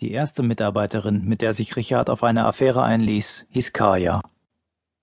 [0.00, 4.20] Die erste Mitarbeiterin, mit der sich Richard auf eine Affäre einließ, hieß Kaya.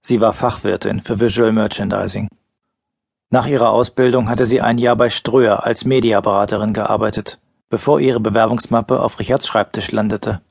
[0.02, 2.28] Sie war Fachwirtin für Visual Merchandising.
[3.32, 7.40] Nach ihrer Ausbildung hatte sie ein Jahr bei Ströer als Mediaberaterin gearbeitet,
[7.72, 10.42] bevor ihre Bewerbungsmappe auf Richards Schreibtisch landete.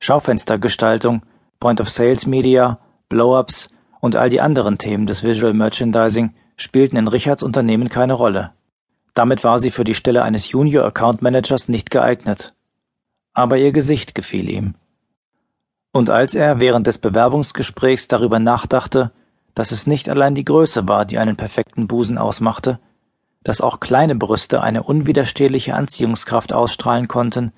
[0.00, 1.22] Schaufenstergestaltung,
[1.60, 3.68] Point of Sales Media, Blow-ups
[4.00, 8.50] und all die anderen Themen des Visual Merchandising spielten in Richards Unternehmen keine Rolle.
[9.14, 12.52] Damit war sie für die Stelle eines Junior Account Managers nicht geeignet
[13.34, 14.74] aber ihr Gesicht gefiel ihm.
[15.92, 19.12] Und als er während des Bewerbungsgesprächs darüber nachdachte,
[19.54, 22.80] dass es nicht allein die Größe war, die einen perfekten Busen ausmachte,
[23.44, 27.52] dass auch kleine Brüste eine unwiderstehliche Anziehungskraft ausstrahlen konnten,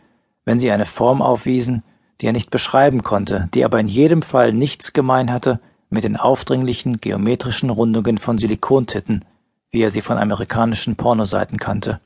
[0.44, 1.82] wenn sie eine Form aufwiesen,
[2.20, 6.16] die er nicht beschreiben konnte, die aber in jedem Fall nichts gemein hatte mit den
[6.16, 9.24] aufdringlichen geometrischen Rundungen von Silikontitten,
[9.70, 12.00] wie er sie von amerikanischen Pornoseiten kannte.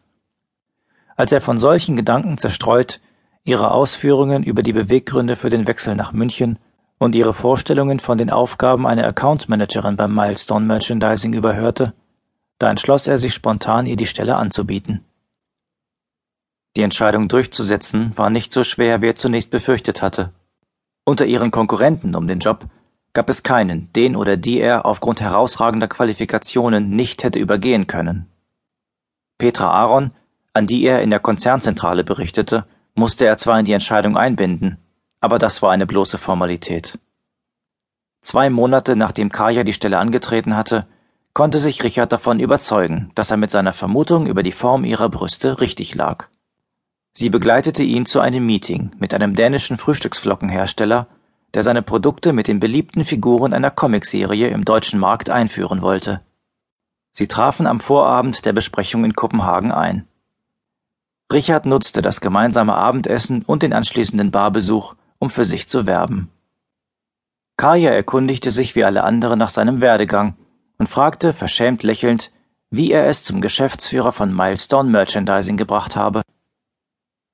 [1.16, 3.00] Als er von solchen Gedanken zerstreut
[3.45, 6.59] ihre Ausführungen über die Beweggründe für den Wechsel nach München
[6.98, 11.95] und ihre Vorstellungen von den Aufgaben einer Account Managerin beim Milestone Merchandising überhörte,
[12.59, 15.05] da entschloss er sich spontan, ihr die Stelle anzubieten.
[16.77, 20.33] Die Entscheidung durchzusetzen war nicht so schwer, wie er zunächst befürchtet hatte.
[21.05, 22.67] Unter ihren Konkurrenten um den Job
[23.12, 28.27] gab es keinen, den oder die er aufgrund herausragender Qualifikationen nicht hätte übergehen können.
[29.39, 30.12] Petra Aaron,
[30.53, 34.78] an die er in der Konzernzentrale berichtete, musste er zwar in die Entscheidung einbinden,
[35.20, 36.98] aber das war eine bloße Formalität.
[38.20, 40.86] Zwei Monate nachdem Kaya die Stelle angetreten hatte,
[41.33, 45.61] konnte sich Richard davon überzeugen, dass er mit seiner Vermutung über die Form ihrer Brüste
[45.61, 46.27] richtig lag.
[47.12, 51.08] Sie begleitete ihn zu einem Meeting mit einem dänischen Frühstücksflockenhersteller,
[51.55, 56.20] der seine Produkte mit den beliebten Figuren einer Comicserie im deutschen Markt einführen wollte.
[57.12, 60.06] Sie trafen am Vorabend der Besprechung in Kopenhagen ein.
[61.33, 66.28] Richard nutzte das gemeinsame Abendessen und den anschließenden Barbesuch, um für sich zu werben.
[67.56, 70.34] Kaya erkundigte sich wie alle anderen nach seinem Werdegang
[70.78, 72.33] und fragte, verschämt lächelnd,
[72.70, 76.23] wie er es zum Geschäftsführer von Milestone Merchandising gebracht habe.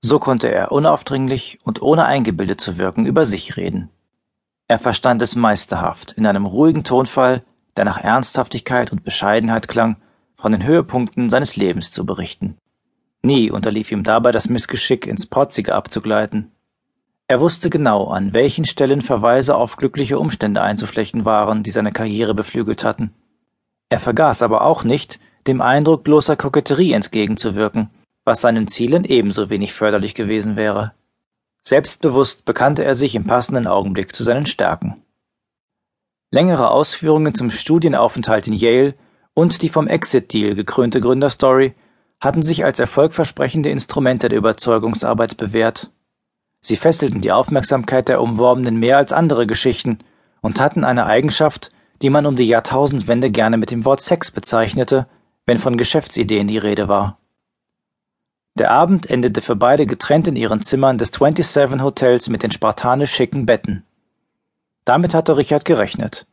[0.02, 3.88] So konnte er unaufdringlich und ohne eingebildet zu wirken über sich reden.
[4.68, 7.44] Er verstand es meisterhaft, in einem ruhigen Tonfall,
[7.76, 9.96] der nach Ernsthaftigkeit und Bescheidenheit klang,
[10.34, 12.58] von den Höhepunkten seines Lebens zu berichten.
[13.22, 16.52] Nie unterlief ihm dabei das Missgeschick, ins Protzige abzugleiten.
[17.28, 22.34] Er wusste genau, an welchen Stellen Verweise auf glückliche Umstände einzuflechten waren, die seine Karriere
[22.34, 23.12] beflügelt hatten.
[23.88, 27.90] Er vergaß aber auch nicht, dem Eindruck bloßer Koketterie entgegenzuwirken,
[28.24, 30.92] was seinen Zielen ebenso wenig förderlich gewesen wäre.
[31.62, 35.02] Selbstbewusst bekannte er sich im passenden Augenblick zu seinen Stärken.
[36.30, 38.94] Längere Ausführungen zum Studienaufenthalt in Yale
[39.34, 41.72] und die vom Exit-Deal gekrönte Gründerstory
[42.20, 45.90] hatten sich als erfolgversprechende Instrumente der Überzeugungsarbeit bewährt.
[46.60, 49.98] Sie fesselten die Aufmerksamkeit der Umworbenen mehr als andere Geschichten
[50.40, 51.70] und hatten eine Eigenschaft,
[52.02, 55.06] die man um die Jahrtausendwende gerne mit dem Wort Sex bezeichnete,
[55.44, 57.18] wenn von Geschäftsideen die Rede war.
[58.58, 63.12] Der Abend endete für beide getrennt in ihren Zimmern des 27 Hotels mit den spartanisch
[63.12, 63.84] schicken Betten.
[64.86, 66.26] Damit hatte Richard gerechnet.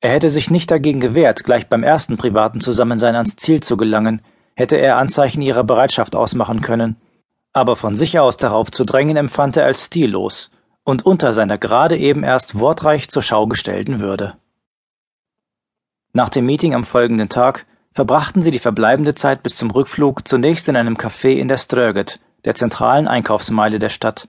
[0.00, 4.22] Er hätte sich nicht dagegen gewehrt, gleich beim ersten privaten Zusammensein ans Ziel zu gelangen,
[4.60, 6.96] hätte er Anzeichen ihrer Bereitschaft ausmachen können,
[7.54, 10.50] aber von sich aus darauf zu drängen empfand er als stillos
[10.84, 14.34] und unter seiner gerade eben erst wortreich zur Schau gestellten Würde.
[16.12, 20.68] Nach dem Meeting am folgenden Tag verbrachten sie die verbleibende Zeit bis zum Rückflug zunächst
[20.68, 24.28] in einem Café in der Ströget, der zentralen Einkaufsmeile der Stadt.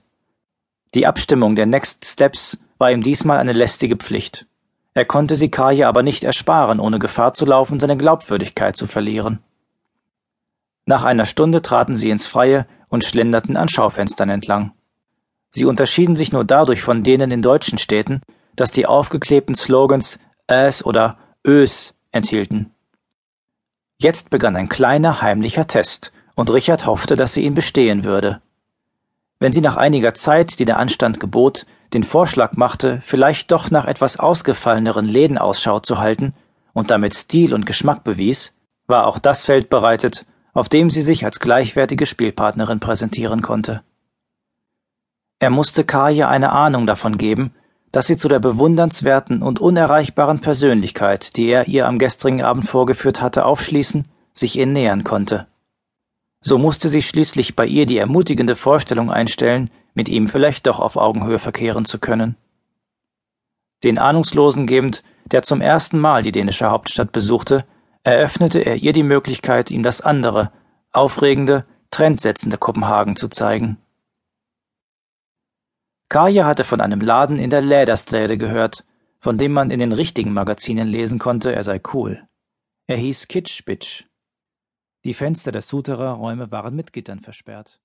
[0.94, 4.46] Die Abstimmung der Next Steps war ihm diesmal eine lästige Pflicht.
[4.94, 9.40] Er konnte sie Kaja aber nicht ersparen, ohne Gefahr zu laufen, seine Glaubwürdigkeit zu verlieren.
[10.84, 14.72] Nach einer Stunde traten sie ins Freie und schlenderten an Schaufenstern entlang.
[15.50, 18.22] Sie unterschieden sich nur dadurch von denen in deutschen Städten,
[18.56, 22.72] dass die aufgeklebten Slogans Äs oder Ös enthielten.
[23.98, 28.40] Jetzt begann ein kleiner heimlicher Test, und Richard hoffte, dass sie ihn bestehen würde.
[29.38, 33.84] Wenn sie nach einiger Zeit, die der Anstand gebot, den Vorschlag machte, vielleicht doch nach
[33.84, 36.34] etwas ausgefalleneren Läden Ausschau zu halten
[36.72, 38.54] und damit Stil und Geschmack bewies,
[38.86, 43.82] war auch das Feld bereitet, auf dem sie sich als gleichwertige Spielpartnerin präsentieren konnte.
[45.38, 47.54] Er musste Kaja eine Ahnung davon geben,
[47.90, 53.20] dass sie zu der bewundernswerten und unerreichbaren Persönlichkeit, die er ihr am gestrigen Abend vorgeführt
[53.20, 55.46] hatte, aufschließen, sich ihr nähern konnte.
[56.40, 60.96] So musste sie schließlich bei ihr die ermutigende Vorstellung einstellen, mit ihm vielleicht doch auf
[60.96, 62.36] Augenhöhe verkehren zu können.
[63.84, 67.64] Den Ahnungslosen gebend, der zum ersten Mal die dänische Hauptstadt besuchte,
[68.04, 70.52] eröffnete er ihr die Möglichkeit, ihm das andere,
[70.92, 73.78] aufregende, trendsetzende Kopenhagen zu zeigen.
[76.08, 78.84] Kaya hatte von einem Laden in der Lädersträde gehört,
[79.18, 82.26] von dem man in den richtigen Magazinen lesen konnte, er sei cool.
[82.86, 84.04] Er hieß Kitsch Bitch.
[85.04, 87.80] Die Fenster der Souterrain-Räume waren mit Gittern versperrt.